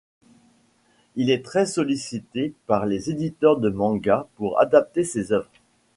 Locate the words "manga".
3.69-4.27